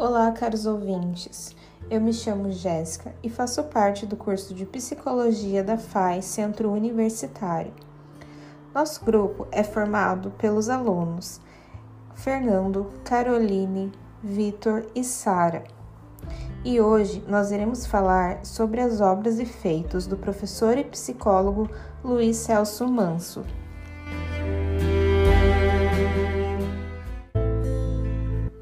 Olá, 0.00 0.30
caros 0.30 0.64
ouvintes. 0.64 1.56
Eu 1.90 2.00
me 2.00 2.12
chamo 2.12 2.52
Jéssica 2.52 3.12
e 3.20 3.28
faço 3.28 3.64
parte 3.64 4.06
do 4.06 4.14
curso 4.14 4.54
de 4.54 4.64
Psicologia 4.64 5.64
da 5.64 5.76
FAI 5.76 6.22
Centro 6.22 6.70
Universitário. 6.70 7.72
Nosso 8.72 9.04
grupo 9.04 9.48
é 9.50 9.64
formado 9.64 10.30
pelos 10.38 10.68
alunos 10.68 11.40
Fernando, 12.14 12.92
Caroline, 13.02 13.90
Vitor 14.22 14.86
e 14.94 15.02
Sara. 15.02 15.64
E 16.64 16.80
hoje 16.80 17.24
nós 17.26 17.50
iremos 17.50 17.84
falar 17.84 18.46
sobre 18.46 18.80
as 18.80 19.00
obras 19.00 19.40
e 19.40 19.44
feitos 19.44 20.06
do 20.06 20.16
professor 20.16 20.78
e 20.78 20.84
psicólogo 20.84 21.68
Luiz 22.04 22.36
Celso 22.36 22.86
Manso. 22.86 23.44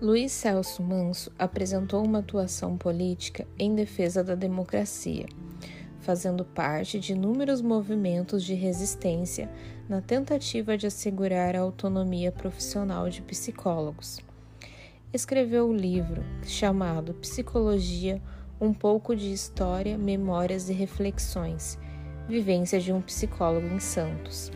Luiz 0.06 0.30
Celso 0.30 0.84
Manso 0.84 1.32
apresentou 1.36 2.04
uma 2.04 2.20
atuação 2.20 2.78
política 2.78 3.44
em 3.58 3.74
defesa 3.74 4.22
da 4.22 4.36
democracia, 4.36 5.26
fazendo 5.98 6.44
parte 6.44 7.00
de 7.00 7.12
inúmeros 7.12 7.60
movimentos 7.60 8.44
de 8.44 8.54
resistência 8.54 9.50
na 9.88 10.00
tentativa 10.00 10.78
de 10.78 10.86
assegurar 10.86 11.56
a 11.56 11.60
autonomia 11.60 12.30
profissional 12.30 13.10
de 13.10 13.20
psicólogos. 13.20 14.20
Escreveu 15.12 15.68
o 15.68 15.76
livro 15.76 16.22
chamado 16.44 17.12
Psicologia: 17.14 18.22
Um 18.60 18.72
pouco 18.72 19.16
de 19.16 19.32
História, 19.32 19.98
Memórias 19.98 20.68
e 20.68 20.72
Reflexões 20.72 21.80
Vivência 22.28 22.78
de 22.78 22.92
um 22.92 23.02
Psicólogo 23.02 23.66
em 23.66 23.80
Santos 23.80 24.52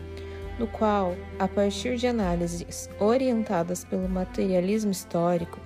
no 0.61 0.67
qual, 0.67 1.15
a 1.39 1.47
partir 1.47 1.97
de 1.97 2.05
análises 2.05 2.87
orientadas 2.99 3.83
pelo 3.83 4.07
materialismo 4.07 4.91
histórico, 4.91 5.59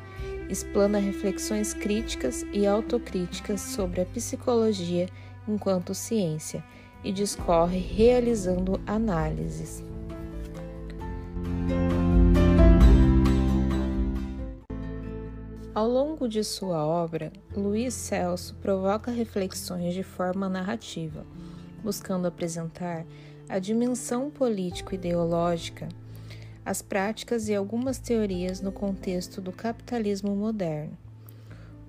explana 0.49 0.99
reflexões 0.99 1.73
críticas 1.73 2.45
e 2.53 2.65
autocríticas 2.65 3.59
sobre 3.59 3.99
a 3.99 4.05
psicologia 4.05 5.09
enquanto 5.45 5.93
ciência 5.93 6.63
e 7.03 7.11
discorre 7.11 7.77
realizando 7.77 8.79
análises. 8.87 9.83
Ao 15.73 15.89
longo 15.89 16.29
de 16.29 16.41
sua 16.41 16.85
obra, 16.85 17.33
Luiz 17.53 17.93
Celso 17.93 18.55
provoca 18.61 19.11
reflexões 19.11 19.93
de 19.93 20.03
forma 20.03 20.47
narrativa, 20.47 21.25
buscando 21.83 22.29
apresentar 22.29 23.05
a 23.47 23.59
dimensão 23.59 24.29
político-ideológica, 24.29 25.87
as 26.65 26.81
práticas 26.81 27.47
e 27.47 27.55
algumas 27.55 27.99
teorias 27.99 28.59
no 28.61 28.71
contexto 28.71 29.39
do 29.39 29.51
capitalismo 29.51 30.35
moderno. 30.35 30.97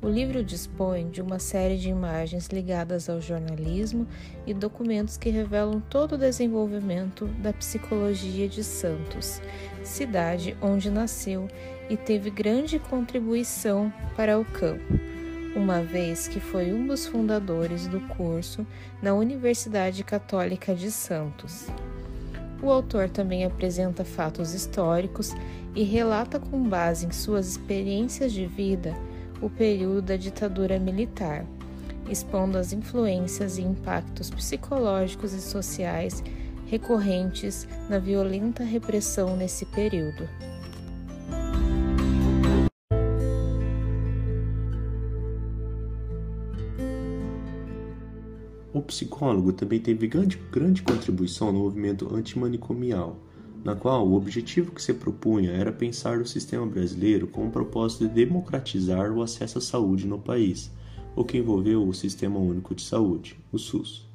O 0.02 0.08
livro 0.08 0.44
dispõe 0.44 1.08
de 1.08 1.22
uma 1.22 1.38
série 1.38 1.78
de 1.78 1.88
imagens 1.88 2.48
ligadas 2.48 3.08
ao 3.08 3.20
jornalismo 3.20 4.06
e 4.46 4.52
documentos 4.52 5.16
que 5.16 5.30
revelam 5.30 5.80
todo 5.80 6.12
o 6.12 6.18
desenvolvimento 6.18 7.26
da 7.40 7.52
psicologia 7.52 8.46
de 8.46 8.62
Santos, 8.62 9.40
cidade 9.82 10.56
onde 10.60 10.90
nasceu 10.90 11.48
e 11.88 11.96
teve 11.96 12.30
grande 12.30 12.78
contribuição 12.78 13.90
para 14.14 14.38
o 14.38 14.44
campo 14.44 15.15
uma 15.56 15.82
vez 15.82 16.28
que 16.28 16.38
foi 16.38 16.70
um 16.70 16.86
dos 16.86 17.06
fundadores 17.06 17.86
do 17.86 17.98
curso 18.00 18.66
na 19.00 19.14
Universidade 19.14 20.04
Católica 20.04 20.74
de 20.74 20.90
Santos. 20.90 21.66
O 22.62 22.70
autor 22.70 23.08
também 23.08 23.42
apresenta 23.44 24.04
fatos 24.04 24.52
históricos 24.52 25.34
e 25.74 25.82
relata 25.82 26.38
com 26.38 26.62
base 26.62 27.06
em 27.06 27.10
suas 27.10 27.48
experiências 27.48 28.32
de 28.32 28.46
vida 28.46 28.94
o 29.40 29.48
período 29.48 30.02
da 30.02 30.16
ditadura 30.16 30.78
militar, 30.78 31.46
expondo 32.08 32.58
as 32.58 32.74
influências 32.74 33.56
e 33.56 33.62
impactos 33.62 34.30
psicológicos 34.30 35.32
e 35.32 35.40
sociais 35.40 36.22
recorrentes 36.66 37.66
na 37.88 37.98
violenta 37.98 38.62
repressão 38.62 39.36
nesse 39.36 39.64
período. 39.66 40.28
Psicólogo 48.86 49.52
também 49.52 49.78
teve 49.78 50.06
grande, 50.06 50.38
grande 50.50 50.82
contribuição 50.82 51.52
no 51.52 51.58
movimento 51.58 52.14
antimanicomial, 52.14 53.16
na 53.64 53.74
qual 53.74 54.06
o 54.06 54.14
objetivo 54.14 54.72
que 54.72 54.80
se 54.80 54.94
propunha 54.94 55.50
era 55.50 55.72
pensar 55.72 56.18
o 56.20 56.26
sistema 56.26 56.64
brasileiro 56.64 57.26
com 57.26 57.46
o 57.46 57.50
propósito 57.50 58.06
de 58.06 58.14
democratizar 58.14 59.12
o 59.12 59.22
acesso 59.22 59.58
à 59.58 59.60
saúde 59.60 60.06
no 60.06 60.18
país, 60.18 60.70
o 61.14 61.24
que 61.24 61.38
envolveu 61.38 61.86
o 61.86 61.92
Sistema 61.92 62.38
Único 62.38 62.74
de 62.74 62.82
Saúde, 62.82 63.38
o 63.52 63.58
SUS. 63.58 64.08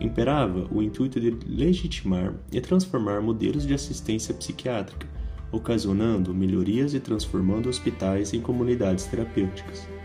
Imperava 0.00 0.68
o 0.70 0.82
intuito 0.82 1.20
de 1.20 1.30
legitimar 1.46 2.34
e 2.52 2.60
transformar 2.60 3.22
modelos 3.22 3.66
de 3.66 3.74
assistência 3.74 4.34
psiquiátrica, 4.34 5.06
ocasionando 5.52 6.34
melhorias 6.34 6.92
e 6.92 7.00
transformando 7.00 7.68
hospitais 7.68 8.34
em 8.34 8.40
comunidades 8.40 9.06
terapêuticas. 9.06 9.95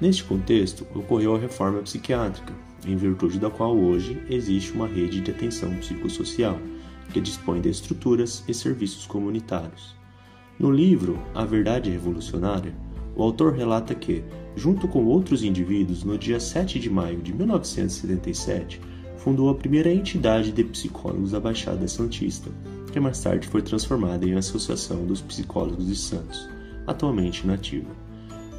Neste 0.00 0.24
contexto, 0.24 0.86
ocorreu 0.94 1.36
a 1.36 1.38
reforma 1.38 1.80
psiquiátrica, 1.82 2.54
em 2.86 2.96
virtude 2.96 3.38
da 3.38 3.50
qual 3.50 3.76
hoje 3.76 4.22
existe 4.30 4.72
uma 4.72 4.86
rede 4.86 5.20
de 5.20 5.30
atenção 5.30 5.74
psicossocial, 5.76 6.58
que 7.12 7.20
dispõe 7.20 7.60
de 7.60 7.68
estruturas 7.68 8.42
e 8.48 8.54
serviços 8.54 9.06
comunitários. 9.06 9.94
No 10.58 10.70
livro 10.70 11.20
A 11.34 11.44
Verdade 11.44 11.90
Revolucionária, 11.90 12.74
o 13.14 13.22
autor 13.22 13.52
relata 13.52 13.94
que, 13.94 14.24
junto 14.56 14.88
com 14.88 15.04
outros 15.04 15.42
indivíduos, 15.42 16.02
no 16.02 16.16
dia 16.16 16.40
7 16.40 16.78
de 16.78 16.88
maio 16.88 17.20
de 17.20 17.34
1977, 17.34 18.80
fundou 19.18 19.50
a 19.50 19.54
primeira 19.54 19.92
entidade 19.92 20.50
de 20.50 20.64
psicólogos 20.64 21.32
da 21.32 21.40
Baixada 21.40 21.86
Santista, 21.86 22.50
que 22.90 22.98
mais 22.98 23.20
tarde 23.20 23.46
foi 23.46 23.60
transformada 23.60 24.24
em 24.24 24.34
Associação 24.34 25.04
dos 25.04 25.20
Psicólogos 25.20 25.86
de 25.86 25.96
Santos, 25.96 26.48
atualmente 26.86 27.46
nativa. 27.46 27.99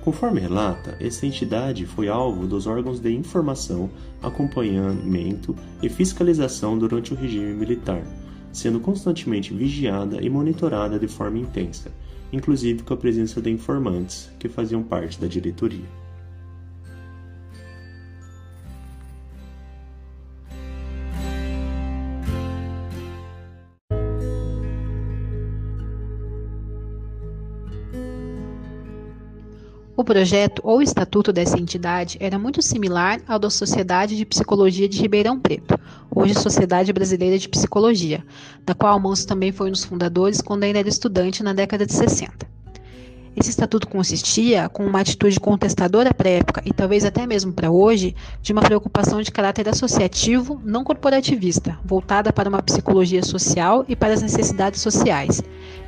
Conforme 0.01 0.39
relata, 0.39 0.97
essa 1.00 1.28
entidade 1.28 1.85
foi 1.85 2.07
alvo 2.07 2.47
dos 2.47 2.66
órgãos 2.66 3.00
de 3.00 3.12
informação, 3.12 3.88
acompanhamento 4.22 5.56
e 5.81 5.89
fiscalização 5.89 6.75
durante 6.75 7.13
o 7.13 7.16
regime 7.16 7.53
militar, 7.53 8.01
sendo 8.51 8.79
constantemente 8.79 9.53
vigiada 9.53 10.19
e 10.19 10.28
monitorada 10.28 10.97
de 10.97 11.07
forma 11.07 11.38
intensa, 11.38 11.91
inclusive 12.34 12.81
com 12.81 12.95
a 12.95 12.97
presença 12.97 13.40
de 13.40 13.51
informantes 13.51 14.31
que 14.40 14.50
faziam 14.50 14.81
parte 14.81 15.22
da 15.22 15.28
diretoria. 15.28 15.85
O 29.94 30.06
projeto 30.06 30.62
ou 30.63 30.81
estatuto 30.81 31.34
dessa 31.34 31.59
entidade 31.59 32.18
era 32.22 32.40
muito 32.40 32.62
similar 32.62 33.19
ao 33.28 33.38
da 33.38 33.50
Sociedade 33.50 34.16
de 34.16 34.25
Psicologia 34.25 34.88
de 34.88 35.02
Ribeirão 35.02 35.38
Preto, 35.38 35.78
hoje 36.09 36.34
Sociedade 36.34 36.94
Brasileira 36.94 37.38
de 37.38 37.50
Psicologia, 37.50 38.25
da 38.66 38.74
qual 38.74 38.97
Manso 39.02 39.28
também 39.28 39.52
foi 39.52 39.68
um 39.68 39.72
dos 39.72 39.84
fundadores 39.84 40.41
quando 40.41 40.63
ainda 40.63 40.79
era 40.79 40.88
estudante 40.88 41.44
na 41.44 41.52
década 41.52 41.85
de 41.85 41.91
60. 41.91 42.50
Esse 43.35 43.50
estatuto 43.50 43.88
consistia, 43.88 44.69
com 44.69 44.85
uma 44.85 45.02
atitude 45.02 45.38
contestadora 45.41 46.13
para 46.13 46.29
a 46.29 46.34
época 46.34 46.62
e 46.66 46.72
talvez 46.72 47.03
até 47.03 47.28
mesmo 47.28 47.52
para 47.52 47.69
hoje, 47.69 48.16
de 48.41 48.53
uma 48.53 48.62
preocupação 48.62 49.22
de 49.22 49.31
caráter 49.31 49.68
associativo, 49.68 50.62
não 50.63 50.85
corporativista, 50.85 51.78
voltada 51.84 52.31
para 52.31 52.47
uma 52.47 52.63
psicologia 52.63 53.23
social 53.23 53.84
e 53.90 53.96
para 53.96 54.13
as 54.13 54.22
necessidades 54.22 54.79
sociais, 54.79 55.44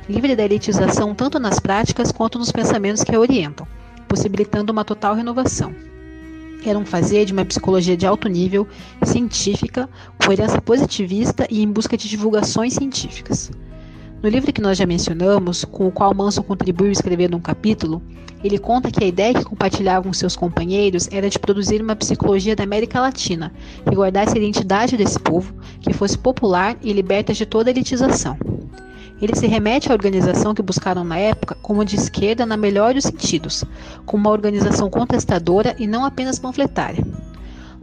livre 0.08 0.36
da 0.36 0.44
elitização 0.44 1.14
tanto 1.14 1.38
nas 1.38 1.58
práticas 1.58 2.12
quanto 2.12 2.38
nos 2.38 2.52
pensamentos 2.52 3.02
que 3.02 3.14
a 3.14 3.18
orientam 3.18 3.66
possibilitando 4.14 4.72
uma 4.72 4.84
total 4.84 5.16
renovação. 5.16 5.74
Um 6.64 6.86
fazer 6.86 7.26
de 7.26 7.32
uma 7.32 7.44
psicologia 7.44 7.96
de 7.96 8.06
alto 8.06 8.26
nível, 8.26 8.66
científica, 9.02 9.88
com 10.24 10.32
herança 10.32 10.62
positivista 10.62 11.46
e 11.50 11.62
em 11.62 11.70
busca 11.70 11.96
de 11.96 12.08
divulgações 12.08 12.74
científicas. 12.74 13.50
No 14.22 14.28
livro 14.30 14.52
que 14.52 14.62
nós 14.62 14.78
já 14.78 14.86
mencionamos, 14.86 15.64
com 15.64 15.86
o 15.88 15.92
qual 15.92 16.14
Manson 16.14 16.42
contribuiu 16.42 16.90
escrevendo 16.90 17.36
um 17.36 17.40
capítulo, 17.40 18.00
ele 18.42 18.56
conta 18.56 18.90
que 18.90 19.04
a 19.04 19.06
ideia 19.06 19.34
que 19.34 19.44
compartilhavam 19.44 20.12
seus 20.12 20.36
companheiros 20.36 21.08
era 21.12 21.28
de 21.28 21.38
produzir 21.38 21.82
uma 21.82 21.96
psicologia 21.96 22.56
da 22.56 22.64
América 22.64 23.00
Latina, 23.00 23.52
que 23.84 23.94
guardasse 23.94 24.34
a 24.34 24.38
identidade 24.38 24.96
desse 24.96 25.18
povo, 25.18 25.54
que 25.80 25.92
fosse 25.92 26.16
popular 26.16 26.76
e 26.80 26.92
liberta 26.92 27.34
de 27.34 27.44
toda 27.44 27.68
elitização. 27.68 28.38
Ele 29.20 29.34
se 29.36 29.46
remete 29.46 29.90
à 29.90 29.92
organização 29.92 30.54
que 30.54 30.62
buscaram 30.62 31.04
na 31.04 31.16
época 31.16 31.56
como 31.62 31.84
de 31.84 31.96
esquerda 31.96 32.44
na 32.44 32.56
melhor 32.56 32.94
dos 32.94 33.04
sentidos, 33.04 33.64
como 34.04 34.22
uma 34.22 34.30
organização 34.30 34.90
contestadora 34.90 35.74
e 35.78 35.86
não 35.86 36.04
apenas 36.04 36.38
panfletária. 36.38 37.04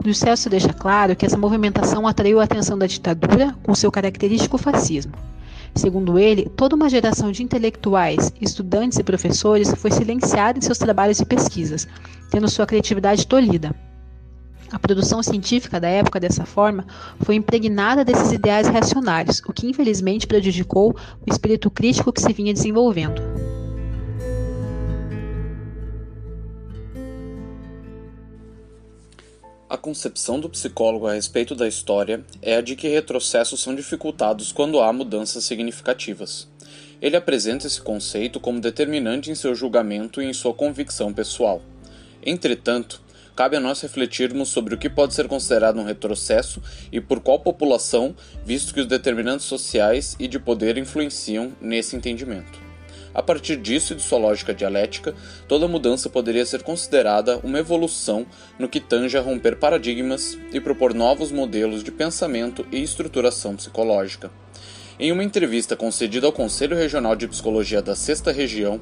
Luiz 0.04 0.18
Celso 0.18 0.50
deixa 0.50 0.72
claro 0.72 1.14
que 1.14 1.24
essa 1.24 1.38
movimentação 1.38 2.06
atraiu 2.06 2.40
a 2.40 2.44
atenção 2.44 2.76
da 2.76 2.86
ditadura 2.86 3.54
com 3.62 3.74
seu 3.74 3.90
característico 3.90 4.58
fascismo. 4.58 5.12
Segundo 5.74 6.18
ele, 6.18 6.50
toda 6.56 6.76
uma 6.76 6.90
geração 6.90 7.32
de 7.32 7.42
intelectuais, 7.42 8.32
estudantes 8.40 8.98
e 8.98 9.04
professores 9.04 9.72
foi 9.74 9.90
silenciada 9.90 10.58
em 10.58 10.62
seus 10.62 10.76
trabalhos 10.76 11.20
e 11.20 11.24
pesquisas, 11.24 11.88
tendo 12.30 12.50
sua 12.50 12.66
criatividade 12.66 13.26
tolhida. 13.26 13.74
A 14.70 14.78
produção 14.78 15.22
científica 15.22 15.80
da 15.80 15.88
época, 15.88 16.20
dessa 16.20 16.46
forma, 16.46 16.86
foi 17.20 17.34
impregnada 17.34 18.04
desses 18.04 18.32
ideais 18.32 18.68
reacionários, 18.68 19.42
o 19.46 19.52
que 19.52 19.66
infelizmente 19.66 20.26
prejudicou 20.26 20.96
o 21.26 21.30
espírito 21.30 21.70
crítico 21.70 22.12
que 22.12 22.22
se 22.22 22.32
vinha 22.32 22.54
desenvolvendo. 22.54 23.20
A 29.72 29.76
concepção 29.78 30.38
do 30.38 30.50
psicólogo 30.50 31.06
a 31.06 31.14
respeito 31.14 31.54
da 31.54 31.66
história 31.66 32.22
é 32.42 32.56
a 32.56 32.60
de 32.60 32.76
que 32.76 32.88
retrocessos 32.88 33.58
são 33.62 33.74
dificultados 33.74 34.52
quando 34.52 34.78
há 34.80 34.92
mudanças 34.92 35.44
significativas. 35.44 36.46
Ele 37.00 37.16
apresenta 37.16 37.66
esse 37.66 37.80
conceito 37.80 38.38
como 38.38 38.60
determinante 38.60 39.30
em 39.30 39.34
seu 39.34 39.54
julgamento 39.54 40.20
e 40.20 40.26
em 40.26 40.32
sua 40.34 40.52
convicção 40.52 41.10
pessoal. 41.10 41.62
Entretanto, 42.22 43.00
cabe 43.34 43.56
a 43.56 43.60
nós 43.60 43.80
refletirmos 43.80 44.48
sobre 44.48 44.74
o 44.74 44.78
que 44.78 44.90
pode 44.90 45.14
ser 45.14 45.28
considerado 45.28 45.78
um 45.78 45.84
retrocesso 45.84 46.62
e 46.90 47.00
por 47.00 47.20
qual 47.20 47.40
população, 47.40 48.14
visto 48.44 48.74
que 48.74 48.80
os 48.80 48.86
determinantes 48.86 49.46
sociais 49.46 50.16
e 50.18 50.28
de 50.28 50.38
poder 50.38 50.76
influenciam 50.76 51.52
nesse 51.60 51.96
entendimento. 51.96 52.60
A 53.14 53.22
partir 53.22 53.56
disso 53.56 53.92
e 53.92 53.96
de 53.96 54.02
sua 54.02 54.18
lógica 54.18 54.54
dialética, 54.54 55.14
toda 55.46 55.68
mudança 55.68 56.08
poderia 56.08 56.46
ser 56.46 56.62
considerada 56.62 57.38
uma 57.44 57.58
evolução 57.58 58.26
no 58.58 58.68
que 58.68 58.80
tange 58.80 59.18
a 59.18 59.20
romper 59.20 59.56
paradigmas 59.56 60.38
e 60.50 60.60
propor 60.60 60.94
novos 60.94 61.30
modelos 61.30 61.84
de 61.84 61.92
pensamento 61.92 62.66
e 62.72 62.82
estruturação 62.82 63.54
psicológica. 63.54 64.30
Em 64.98 65.12
uma 65.12 65.24
entrevista 65.24 65.76
concedida 65.76 66.26
ao 66.26 66.32
Conselho 66.32 66.76
Regional 66.76 67.14
de 67.14 67.28
Psicologia 67.28 67.82
da 67.82 67.94
Sexta 67.94 68.32
Região, 68.32 68.80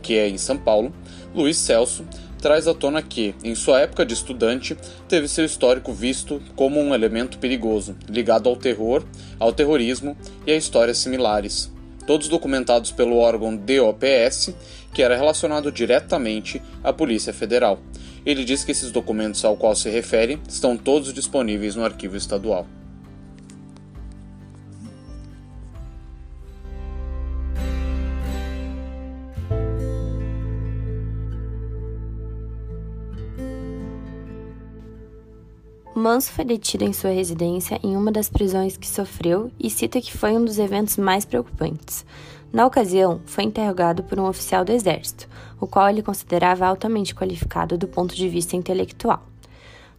que 0.00 0.16
é 0.16 0.28
em 0.28 0.38
São 0.38 0.56
Paulo, 0.56 0.92
Luiz 1.34 1.56
Celso 1.56 2.04
traz 2.42 2.66
à 2.66 2.74
tona 2.74 3.00
que, 3.00 3.36
em 3.44 3.54
sua 3.54 3.80
época 3.80 4.04
de 4.04 4.12
estudante, 4.12 4.76
teve 5.08 5.28
seu 5.28 5.44
histórico 5.44 5.92
visto 5.92 6.42
como 6.56 6.80
um 6.80 6.92
elemento 6.92 7.38
perigoso, 7.38 7.96
ligado 8.08 8.48
ao 8.48 8.56
terror, 8.56 9.04
ao 9.38 9.52
terrorismo 9.52 10.16
e 10.44 10.50
a 10.50 10.56
histórias 10.56 10.98
similares, 10.98 11.72
todos 12.04 12.28
documentados 12.28 12.90
pelo 12.90 13.16
órgão 13.16 13.56
DOPS, 13.56 14.54
que 14.92 15.02
era 15.04 15.16
relacionado 15.16 15.70
diretamente 15.70 16.60
à 16.82 16.92
Polícia 16.92 17.32
Federal. 17.32 17.78
Ele 18.26 18.44
diz 18.44 18.64
que 18.64 18.72
esses 18.72 18.90
documentos 18.90 19.44
ao 19.44 19.56
qual 19.56 19.76
se 19.76 19.88
refere 19.88 20.40
estão 20.48 20.76
todos 20.76 21.12
disponíveis 21.12 21.76
no 21.76 21.84
arquivo 21.84 22.16
estadual. 22.16 22.66
Manso 36.02 36.32
foi 36.32 36.44
detido 36.44 36.82
em 36.82 36.92
sua 36.92 37.10
residência 37.10 37.78
em 37.80 37.96
uma 37.96 38.10
das 38.10 38.28
prisões 38.28 38.76
que 38.76 38.88
sofreu 38.88 39.52
e 39.56 39.70
cita 39.70 40.00
que 40.00 40.12
foi 40.12 40.32
um 40.32 40.44
dos 40.44 40.58
eventos 40.58 40.96
mais 40.96 41.24
preocupantes. 41.24 42.04
Na 42.52 42.66
ocasião, 42.66 43.20
foi 43.24 43.44
interrogado 43.44 44.02
por 44.02 44.18
um 44.18 44.26
oficial 44.26 44.64
do 44.64 44.72
Exército, 44.72 45.28
o 45.60 45.66
qual 45.66 45.88
ele 45.88 46.02
considerava 46.02 46.66
altamente 46.66 47.14
qualificado 47.14 47.78
do 47.78 47.86
ponto 47.86 48.16
de 48.16 48.28
vista 48.28 48.56
intelectual. 48.56 49.22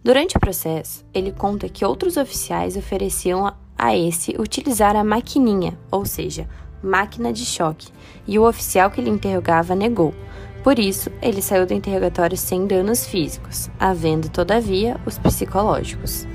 Durante 0.04 0.36
o 0.36 0.42
processo, 0.42 1.06
ele 1.14 1.32
conta 1.32 1.70
que 1.70 1.86
outros 1.86 2.18
oficiais 2.18 2.76
ofereciam 2.76 3.54
a 3.78 3.96
esse 3.96 4.36
utilizar 4.38 4.98
a 4.98 5.06
maquininha, 5.06 5.80
ou 5.90 6.06
seja, 6.06 6.50
máquina 6.84 7.32
de 7.32 7.46
choque, 7.46 7.88
e 8.28 8.38
o 8.38 8.46
oficial 8.46 8.92
que 8.92 9.00
lhe 9.00 9.10
interrogava 9.10 9.74
negou, 9.74 10.14
por 10.64 10.80
isso, 10.80 11.12
ele 11.22 11.42
saiu 11.42 11.66
do 11.66 11.74
interrogatório 11.74 12.38
sem 12.38 12.66
danos 12.66 13.06
físicos, 13.06 13.70
havendo, 13.78 14.30
todavia, 14.30 14.98
os 15.06 15.18
psicológicos. 15.18 16.26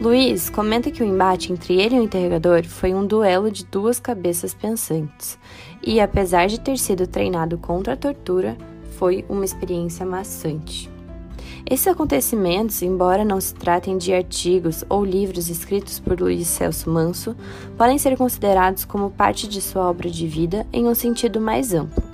Luiz 0.00 0.50
comenta 0.50 0.90
que 0.90 1.02
o 1.02 1.06
embate 1.06 1.52
entre 1.52 1.80
ele 1.80 1.94
e 1.94 2.00
o 2.00 2.02
interrogador 2.02 2.64
foi 2.64 2.92
um 2.94 3.06
duelo 3.06 3.50
de 3.50 3.64
duas 3.64 4.00
cabeças 4.00 4.52
pensantes, 4.52 5.38
e 5.86 6.00
apesar 6.00 6.48
de 6.48 6.58
ter 6.58 6.78
sido 6.78 7.06
treinado 7.06 7.58
contra 7.58 7.92
a 7.92 7.96
tortura, 7.96 8.56
foi 8.98 9.24
uma 9.28 9.44
experiência 9.44 10.04
maçante. 10.04 10.90
Esses 11.68 11.86
acontecimentos, 11.86 12.82
embora 12.82 13.24
não 13.24 13.40
se 13.40 13.54
tratem 13.54 13.96
de 13.96 14.12
artigos 14.12 14.84
ou 14.88 15.04
livros 15.04 15.48
escritos 15.48 16.00
por 16.00 16.18
Luiz 16.18 16.48
Celso 16.48 16.90
Manso, 16.90 17.36
podem 17.76 17.98
ser 17.98 18.16
considerados 18.16 18.84
como 18.84 19.10
parte 19.10 19.46
de 19.46 19.60
sua 19.60 19.88
obra 19.88 20.10
de 20.10 20.26
vida 20.26 20.66
em 20.72 20.88
um 20.88 20.94
sentido 20.94 21.40
mais 21.40 21.72
amplo. 21.72 22.09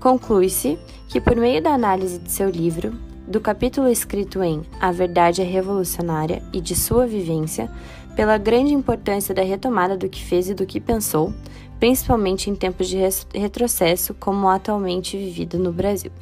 Conclui-se 0.00 0.78
que, 1.08 1.20
por 1.20 1.36
meio 1.36 1.60
da 1.60 1.74
análise 1.74 2.18
de 2.18 2.30
seu 2.30 2.48
livro, 2.48 2.92
do 3.26 3.40
capítulo 3.40 3.88
escrito 3.88 4.42
em 4.42 4.62
A 4.80 4.92
Verdade 4.92 5.42
é 5.42 5.44
Revolucionária 5.44 6.42
e 6.52 6.60
de 6.60 6.76
sua 6.76 7.06
vivência, 7.06 7.70
pela 8.14 8.38
grande 8.38 8.72
importância 8.72 9.34
da 9.34 9.42
retomada 9.42 9.96
do 9.96 10.08
que 10.08 10.24
fez 10.24 10.48
e 10.48 10.54
do 10.54 10.66
que 10.66 10.80
pensou, 10.80 11.32
principalmente 11.80 12.48
em 12.48 12.54
tempos 12.54 12.88
de 12.88 12.98
retrocesso 13.34 14.14
como 14.14 14.48
atualmente 14.48 15.16
vivido 15.16 15.58
no 15.58 15.72
Brasil. 15.72 16.12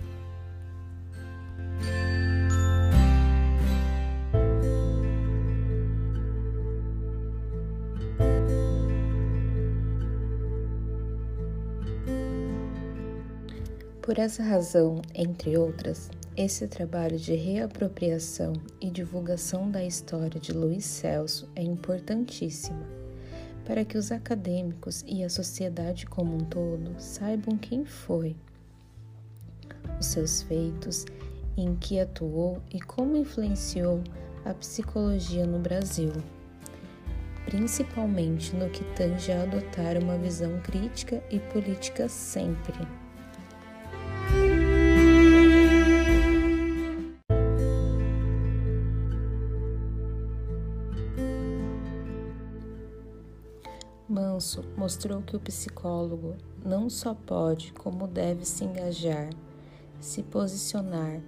Por 14.06 14.20
essa 14.20 14.40
razão, 14.40 15.02
entre 15.12 15.58
outras, 15.58 16.08
esse 16.36 16.68
trabalho 16.68 17.18
de 17.18 17.34
reapropriação 17.34 18.52
e 18.80 18.88
divulgação 18.88 19.68
da 19.68 19.84
história 19.84 20.38
de 20.40 20.52
Luiz 20.52 20.84
Celso 20.84 21.48
é 21.56 21.62
importantíssimo 21.64 22.86
para 23.64 23.84
que 23.84 23.98
os 23.98 24.12
acadêmicos 24.12 25.02
e 25.08 25.24
a 25.24 25.28
sociedade 25.28 26.06
como 26.06 26.36
um 26.36 26.44
todo 26.44 26.94
saibam 27.00 27.58
quem 27.58 27.84
foi, 27.84 28.36
os 29.98 30.06
seus 30.06 30.40
feitos, 30.40 31.04
em 31.56 31.74
que 31.74 31.98
atuou 31.98 32.62
e 32.72 32.78
como 32.80 33.16
influenciou 33.16 34.04
a 34.44 34.54
psicologia 34.54 35.44
no 35.48 35.58
Brasil, 35.58 36.12
principalmente 37.44 38.54
no 38.54 38.70
que 38.70 38.84
tange 38.94 39.32
a 39.32 39.42
adotar 39.42 39.98
uma 40.00 40.16
visão 40.16 40.60
crítica 40.60 41.20
e 41.28 41.40
política 41.40 42.08
sempre 42.08 42.86
Manso 54.36 54.62
mostrou 54.76 55.22
que 55.22 55.34
o 55.34 55.40
psicólogo 55.40 56.34
não 56.62 56.90
só 56.90 57.14
pode, 57.14 57.72
como 57.72 58.06
deve 58.06 58.44
se 58.44 58.64
engajar, 58.64 59.30
se 59.98 60.22
posicionar 60.22 61.22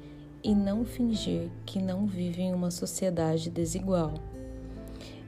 e 0.44 0.54
não 0.54 0.84
fingir 0.84 1.50
que 1.64 1.80
não 1.80 2.06
vive 2.06 2.42
em 2.42 2.52
uma 2.52 2.70
sociedade 2.70 3.48
desigual. 3.48 4.12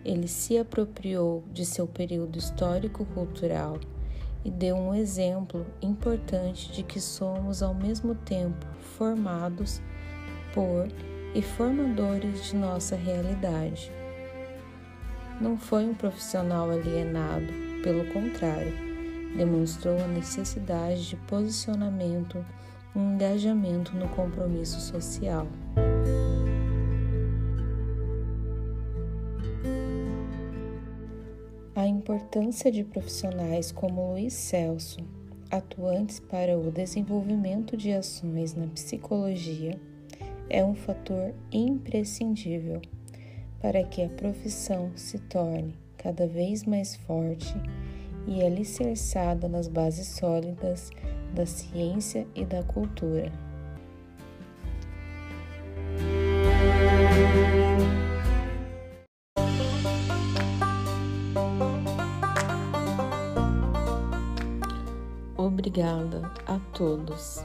Ele 0.04 0.28
se 0.28 0.58
apropriou 0.58 1.42
de 1.50 1.64
seu 1.64 1.86
período 1.86 2.38
histórico-cultural 2.38 3.80
e 4.44 4.50
deu 4.50 4.76
um 4.76 4.94
exemplo 4.94 5.66
importante 5.80 6.70
de 6.72 6.82
que 6.82 7.00
somos 7.00 7.62
ao 7.62 7.72
mesmo 7.72 8.14
tempo 8.14 8.66
formados 8.98 9.80
por 10.52 10.86
e 11.34 11.40
formadores 11.40 12.44
de 12.44 12.56
nossa 12.56 12.94
realidade. 12.94 13.90
Não 15.40 15.56
foi 15.56 15.86
um 15.86 15.94
profissional 15.94 16.70
alienado, 16.70 17.69
pelo 17.82 18.04
contrário, 18.12 18.72
demonstrou 19.36 19.98
a 19.98 20.08
necessidade 20.08 21.08
de 21.08 21.16
posicionamento 21.16 22.44
e 22.94 22.98
engajamento 22.98 23.94
no 23.96 24.08
compromisso 24.08 24.80
social. 24.80 25.46
A 31.74 31.86
importância 31.86 32.70
de 32.70 32.84
profissionais 32.84 33.72
como 33.72 34.12
Luiz 34.12 34.34
Celso, 34.34 35.00
atuantes 35.50 36.20
para 36.20 36.58
o 36.58 36.70
desenvolvimento 36.70 37.76
de 37.76 37.92
ações 37.92 38.54
na 38.54 38.66
psicologia, 38.66 39.80
é 40.48 40.64
um 40.64 40.74
fator 40.74 41.32
imprescindível 41.52 42.82
para 43.60 43.84
que 43.84 44.02
a 44.02 44.08
profissão 44.08 44.90
se 44.96 45.18
torne 45.18 45.74
cada 46.02 46.26
vez 46.26 46.64
mais 46.64 46.96
forte 46.96 47.54
e 48.26 48.42
alicerçada 48.42 49.48
nas 49.48 49.68
bases 49.68 50.06
sólidas 50.08 50.90
da 51.34 51.44
ciência 51.44 52.26
e 52.34 52.44
da 52.44 52.62
cultura. 52.62 53.30
Obrigada 65.36 66.32
a 66.46 66.58
todos. 66.72 67.44